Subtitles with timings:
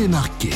[0.00, 0.54] démarquer,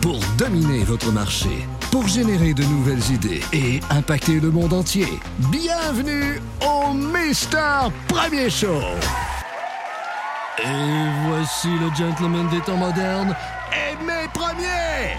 [0.00, 5.06] pour dominer votre marché, pour générer de nouvelles idées et impacter le monde entier.
[5.52, 8.80] Bienvenue au Mister Premier Show.
[10.58, 13.36] Et voici le gentleman des temps modernes,
[13.70, 15.14] Aimé Premier.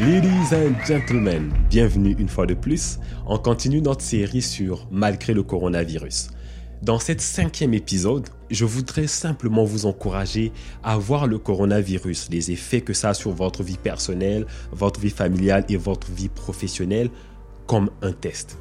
[0.00, 2.98] Ladies and gentlemen, bienvenue une fois de plus.
[3.26, 6.30] On continue notre série sur Malgré le coronavirus.
[6.82, 10.50] Dans cet cinquième épisode, je voudrais simplement vous encourager
[10.82, 15.10] à voir le coronavirus, les effets que ça a sur votre vie personnelle, votre vie
[15.10, 17.10] familiale et votre vie professionnelle
[17.66, 18.56] comme un test.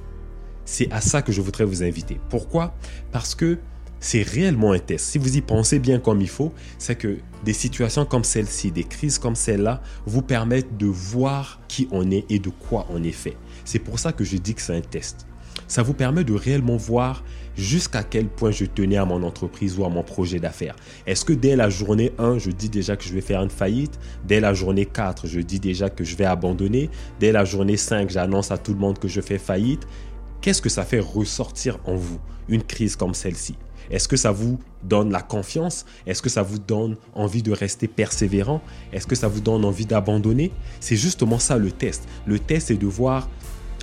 [0.66, 2.20] C'est à ça que je voudrais vous inviter.
[2.30, 2.76] Pourquoi?
[3.14, 3.58] Parce que
[4.02, 5.06] c'est réellement un test.
[5.06, 8.84] Si vous y pensez bien comme il faut, c'est que des situations comme celle-ci, des
[8.84, 13.14] crises comme celle-là, vous permettent de voir qui on est et de quoi on est
[13.14, 13.38] fait.
[13.64, 15.26] C'est pour ça que je dis que c'est un test
[15.70, 17.24] ça vous permet de réellement voir
[17.56, 20.76] jusqu'à quel point je tenais à mon entreprise ou à mon projet d'affaires.
[21.06, 24.00] Est-ce que dès la journée 1, je dis déjà que je vais faire une faillite?
[24.28, 26.90] Dès la journée 4, je dis déjà que je vais abandonner?
[27.20, 29.88] Dès la journée 5, j'annonce à tout le monde que je fais faillite?
[30.42, 33.56] Qu'est-ce que ça fait ressortir en vous une crise comme celle-ci?
[33.92, 35.86] Est-ce que ça vous donne la confiance?
[36.06, 38.62] Est-ce que ça vous donne envie de rester persévérant?
[38.94, 40.52] Est-ce que ça vous donne envie d'abandonner?
[40.80, 42.08] C'est justement ça le test.
[42.26, 43.28] Le test, c'est de voir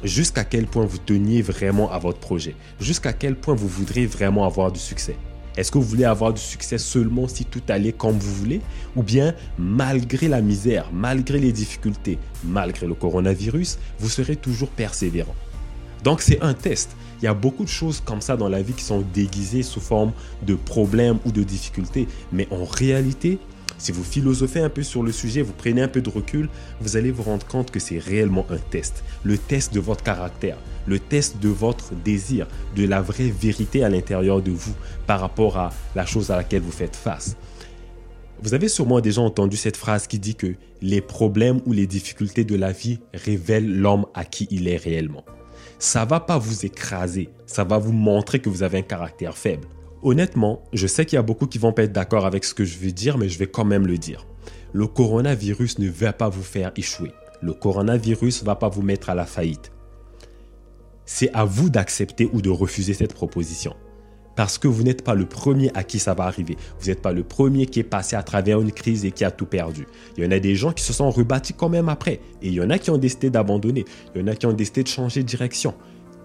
[0.05, 4.45] jusqu'à quel point vous teniez vraiment à votre projet, jusqu'à quel point vous voudriez vraiment
[4.45, 5.17] avoir du succès?
[5.57, 8.61] Est-ce que vous voulez avoir du succès seulement si tout allait comme vous voulez?
[8.95, 15.35] Ou bien, malgré la misère, malgré les difficultés, malgré le coronavirus, vous serez toujours persévérant?
[16.05, 16.91] Donc c'est un test.
[17.23, 19.81] Il y a beaucoup de choses comme ça dans la vie qui sont déguisées sous
[19.81, 22.07] forme de problèmes ou de difficultés.
[22.33, 23.39] Mais en réalité,
[23.79, 26.49] si vous philosophez un peu sur le sujet, vous prenez un peu de recul,
[26.81, 29.05] vous allez vous rendre compte que c'est réellement un test.
[29.23, 33.89] Le test de votre caractère, le test de votre désir, de la vraie vérité à
[33.89, 34.75] l'intérieur de vous
[35.07, 37.37] par rapport à la chose à laquelle vous faites face.
[38.43, 42.45] Vous avez sûrement déjà entendu cette phrase qui dit que les problèmes ou les difficultés
[42.45, 45.25] de la vie révèlent l'homme à qui il est réellement.
[45.79, 49.67] Ça va pas vous écraser, ça va vous montrer que vous avez un caractère faible.
[50.03, 52.65] Honnêtement, je sais qu'il y a beaucoup qui vont pas être d'accord avec ce que
[52.65, 54.27] je vais dire, mais je vais quand même le dire.
[54.73, 57.13] Le coronavirus ne va pas vous faire échouer.
[57.41, 59.73] Le coronavirus ne va pas vous mettre à la faillite.
[61.07, 63.75] C'est à vous d'accepter ou de refuser cette proposition.
[64.35, 66.59] Parce que vous n'êtes pas le premier à qui ça va arriver.
[66.79, 69.31] Vous n'êtes pas le premier qui est passé à travers une crise et qui a
[69.31, 69.87] tout perdu.
[70.17, 72.21] Il y en a des gens qui se sont rebâtis quand même après.
[72.43, 73.87] Et il y en a qui ont décidé d'abandonner.
[74.15, 75.75] Il y en a qui ont décidé de changer de direction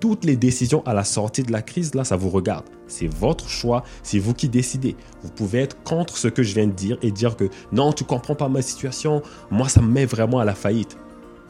[0.01, 2.65] toutes les décisions à la sortie de la crise, là, ça vous regarde.
[2.87, 4.97] C'est votre choix, c'est vous qui décidez.
[5.23, 8.03] Vous pouvez être contre ce que je viens de dire et dire que non, tu
[8.03, 10.97] comprends pas ma situation, moi, ça me met vraiment à la faillite.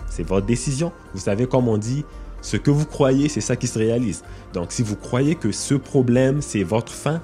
[0.09, 0.91] C'est votre décision.
[1.13, 2.03] Vous savez, comme on dit,
[2.41, 4.23] ce que vous croyez, c'est ça qui se réalise.
[4.53, 7.22] Donc, si vous croyez que ce problème, c'est votre fin,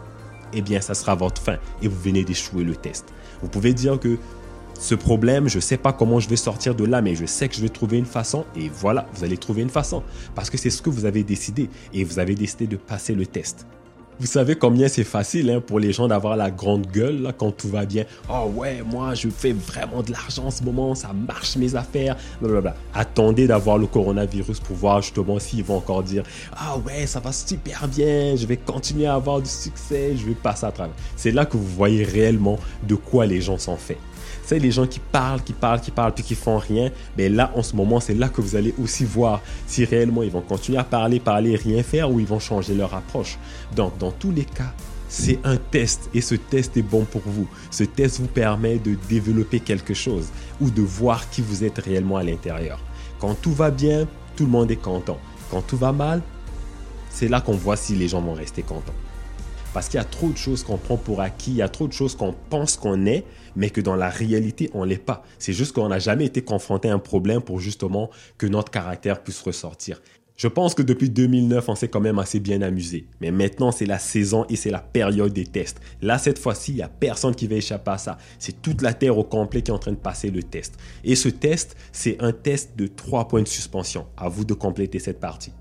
[0.53, 3.05] eh bien, ça sera votre fin et vous venez d'échouer le test.
[3.41, 4.17] Vous pouvez dire que
[4.79, 7.47] ce problème, je ne sais pas comment je vais sortir de là, mais je sais
[7.47, 8.45] que je vais trouver une façon.
[8.55, 10.03] Et voilà, vous allez trouver une façon.
[10.35, 11.69] Parce que c'est ce que vous avez décidé.
[11.93, 13.65] Et vous avez décidé de passer le test.
[14.19, 17.69] Vous savez combien c'est facile hein, pour les gens d'avoir la grande gueule quand tout
[17.69, 18.03] va bien.
[18.31, 22.17] Oh ouais, moi je fais vraiment de l'argent en ce moment, ça marche mes affaires.
[22.41, 22.75] Blablabla.
[22.95, 27.31] Attendez d'avoir le coronavirus pour voir justement s'ils vont encore dire Ah ouais, ça va
[27.31, 30.95] super bien, je vais continuer à avoir du succès, je vais passer à travers.
[31.15, 33.99] C'est là que vous voyez réellement de quoi les gens sont faits
[34.47, 36.89] c'est les gens qui parlent, qui parlent, qui parlent, puis qui font rien.
[37.17, 40.31] Mais là, en ce moment, c'est là que vous allez aussi voir si réellement ils
[40.31, 43.37] vont continuer à parler, parler, rien faire, ou ils vont changer leur approche.
[43.75, 44.71] Donc, dans tous les cas,
[45.09, 47.45] c'est un test et ce test est bon pour vous.
[47.71, 50.29] Ce test vous permet de développer quelque chose
[50.61, 52.79] ou de voir qui vous êtes réellement à l'intérieur.
[53.19, 54.07] Quand tout va bien,
[54.37, 55.17] tout le monde est content.
[55.51, 56.21] Quand tout va mal,
[57.09, 58.93] c'est là qu'on voit si les gens vont rester contents.
[59.73, 61.87] Parce qu'il y a trop de choses qu'on prend pour acquis, il y a trop
[61.87, 65.23] de choses qu'on pense qu'on est, mais que dans la réalité, on l'est pas.
[65.39, 69.21] C'est juste qu'on n'a jamais été confronté à un problème pour justement que notre caractère
[69.21, 70.01] puisse ressortir.
[70.37, 73.07] Je pense que depuis 2009, on s'est quand même assez bien amusé.
[73.21, 75.81] Mais maintenant, c'est la saison et c'est la période des tests.
[75.99, 78.19] Là, cette fois-ci, il n'y a personne qui va échapper à ça.
[78.37, 80.77] C'est toute la Terre au complet qui est en train de passer le test.
[81.03, 84.05] Et ce test, c'est un test de trois points de suspension.
[84.15, 85.53] À vous de compléter cette partie.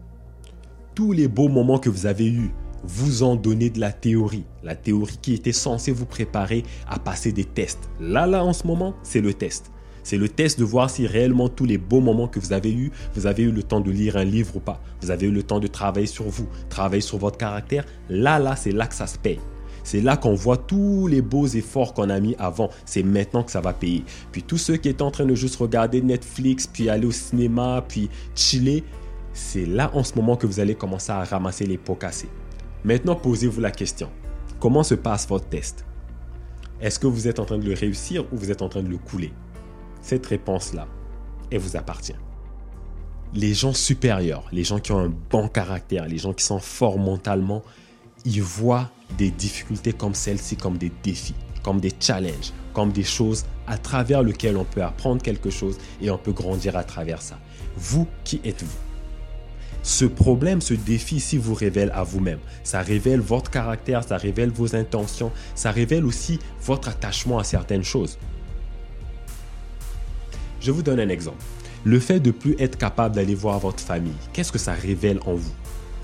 [0.94, 2.50] Tous les beaux moments que vous avez eus,
[2.86, 4.44] vous ont donné de la théorie.
[4.62, 7.88] La théorie qui était censée vous préparer à passer des tests.
[8.00, 9.70] Là, là, en ce moment, c'est le test.
[10.02, 12.92] C'est le test de voir si réellement tous les beaux moments que vous avez eus,
[13.14, 14.80] vous avez eu le temps de lire un livre ou pas.
[15.00, 17.84] Vous avez eu le temps de travailler sur vous, travailler sur votre caractère.
[18.08, 19.40] Là, là, c'est là que ça se paye.
[19.82, 22.70] C'est là qu'on voit tous les beaux efforts qu'on a mis avant.
[22.84, 24.04] C'est maintenant que ça va payer.
[24.30, 27.84] Puis tous ceux qui étaient en train de juste regarder Netflix, puis aller au cinéma,
[27.88, 28.84] puis chiller,
[29.32, 32.28] c'est là en ce moment que vous allez commencer à ramasser les pots cassés.
[32.86, 34.08] Maintenant, posez-vous la question.
[34.60, 35.84] Comment se passe votre test?
[36.80, 38.88] Est-ce que vous êtes en train de le réussir ou vous êtes en train de
[38.88, 39.32] le couler?
[40.02, 40.86] Cette réponse-là,
[41.50, 42.14] elle vous appartient.
[43.34, 46.96] Les gens supérieurs, les gens qui ont un bon caractère, les gens qui sont forts
[46.96, 47.64] mentalement,
[48.24, 48.88] ils voient
[49.18, 51.34] des difficultés comme celle-ci comme des défis,
[51.64, 56.08] comme des challenges, comme des choses à travers lesquelles on peut apprendre quelque chose et
[56.08, 57.36] on peut grandir à travers ça.
[57.76, 58.85] Vous, qui êtes-vous
[59.86, 62.40] ce problème, ce défi ici vous révèle à vous-même.
[62.64, 67.84] Ça révèle votre caractère, ça révèle vos intentions, ça révèle aussi votre attachement à certaines
[67.84, 68.18] choses.
[70.60, 71.38] Je vous donne un exemple.
[71.84, 75.36] Le fait de plus être capable d'aller voir votre famille, qu'est-ce que ça révèle en
[75.36, 75.54] vous?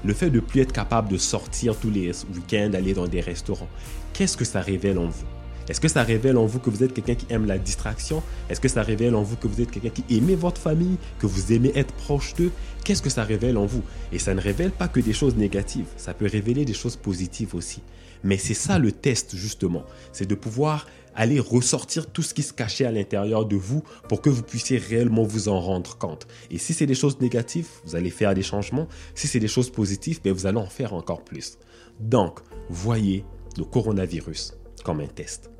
[0.04, 3.68] Le fait de plus être capable de sortir tous les week-ends, d'aller dans des restaurants,
[4.12, 5.26] qu'est-ce que ça révèle en vous?
[5.68, 8.22] Est-ce que ça révèle en vous que vous êtes quelqu'un qui aime la distraction?
[8.50, 11.26] Est-ce que ça révèle en vous que vous êtes quelqu'un qui aimez votre famille, que
[11.26, 12.50] vous aimez être proche d'eux?
[12.84, 13.82] Qu'est-ce que ça révèle en vous?
[14.12, 17.54] Et ça ne révèle pas que des choses négatives, ça peut révéler des choses positives
[17.54, 17.82] aussi.
[18.24, 22.52] Mais c'est ça le test justement, c'est de pouvoir aller ressortir tout ce qui se
[22.52, 26.26] cachait à l'intérieur de vous pour que vous puissiez réellement vous en rendre compte.
[26.50, 28.88] Et si c'est des choses négatives, vous allez faire des changements.
[29.14, 31.58] Si c'est des choses positives, ben vous allez en faire encore plus.
[32.00, 33.24] Donc, voyez
[33.58, 35.50] le coronavirus comme un test.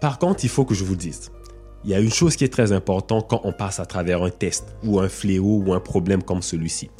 [0.00, 1.30] Par contre, il faut que je vous dise,
[1.84, 4.30] il y a une chose qui est très importante quand on passe à travers un
[4.30, 6.90] test ou un fléau ou un problème comme celui-ci.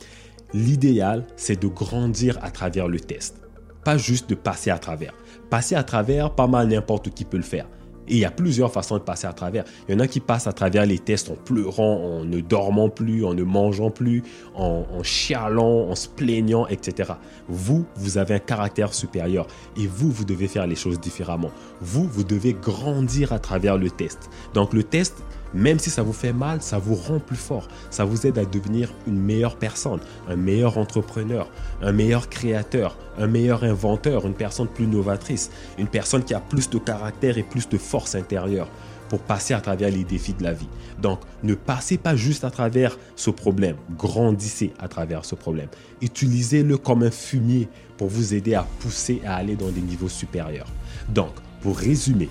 [0.54, 3.40] L'idéal, c'est de grandir à travers le test,
[3.84, 5.14] pas juste de passer à travers.
[5.50, 7.68] Passer à travers, pas mal n'importe qui peut le faire.
[8.10, 9.64] Il y a plusieurs façons de passer à travers.
[9.88, 12.88] Il y en a qui passent à travers les tests en pleurant, en ne dormant
[12.88, 14.22] plus, en ne mangeant plus,
[14.54, 17.12] en, en chialant, en se plaignant, etc.
[17.48, 19.46] Vous, vous avez un caractère supérieur
[19.76, 21.50] et vous, vous devez faire les choses différemment.
[21.80, 24.30] Vous, vous devez grandir à travers le test.
[24.54, 25.22] Donc le test,
[25.54, 27.68] même si ça vous fait mal, ça vous rend plus fort.
[27.90, 31.50] Ça vous aide à devenir une meilleure personne, un meilleur entrepreneur,
[31.82, 36.68] un meilleur créateur, un meilleur inventeur, une personne plus novatrice, une personne qui a plus
[36.70, 38.68] de caractère et plus de force intérieure
[39.08, 40.68] pour passer à travers les défis de la vie.
[41.00, 45.68] Donc, ne passez pas juste à travers ce problème, grandissez à travers ce problème.
[46.02, 50.68] Utilisez-le comme un fumier pour vous aider à pousser à aller dans des niveaux supérieurs.
[51.08, 52.28] Donc, pour résumer,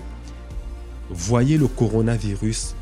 [1.10, 2.74] voyez le coronavirus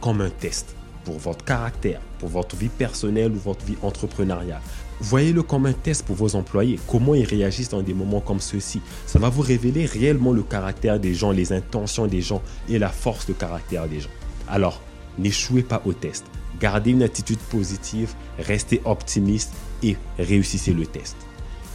[0.00, 0.74] comme un test
[1.04, 4.60] pour votre caractère, pour votre vie personnelle ou votre vie entrepreneuriale.
[5.00, 8.82] Voyez-le comme un test pour vos employés, comment ils réagissent dans des moments comme ceux-ci.
[9.06, 12.90] Ça va vous révéler réellement le caractère des gens, les intentions des gens et la
[12.90, 14.10] force de caractère des gens.
[14.46, 14.82] Alors,
[15.18, 16.26] n'échouez pas au test.
[16.60, 21.16] Gardez une attitude positive, restez optimiste et réussissez le test.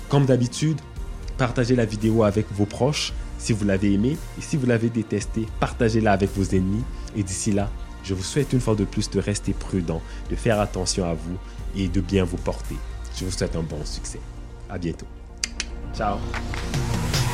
[0.08, 0.80] Comme d'habitude,
[1.40, 5.48] partagez la vidéo avec vos proches si vous l'avez aimé et si vous l'avez détesté,
[5.60, 6.84] partagez-la avec vos ennemis
[7.16, 7.70] et d'ici là,
[8.06, 11.38] je vous souhaite une fois de plus de rester prudent, de faire attention à vous
[11.76, 12.76] et de bien vous porter.
[13.18, 14.20] Je vous souhaite un bon succès.
[14.70, 15.08] À bientôt.
[15.96, 16.18] Ciao.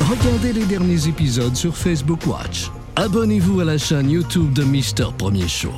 [0.00, 2.70] Regardez les derniers épisodes sur Facebook Watch.
[2.96, 5.72] Abonnez-vous à la chaîne YouTube de Mister Premier Show.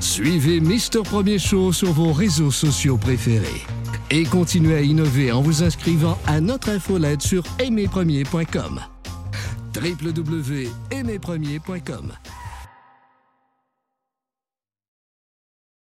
[0.00, 3.62] Suivez Mister Premier Show sur vos réseaux sociaux préférés.
[4.10, 8.80] Et continuez à innover en vous inscrivant à notre infolette sur aimerpremier.com.
[9.74, 12.12] www.aimerpremier.com